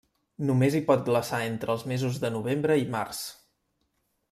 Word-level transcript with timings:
Només 0.49 0.77
hi 0.77 0.81
pot 0.87 1.03
glaçar 1.09 1.41
entre 1.51 1.75
els 1.75 1.85
mesos 1.93 2.17
de 2.25 2.33
novembre 2.39 2.79
i 2.85 2.89
març. 2.99 3.21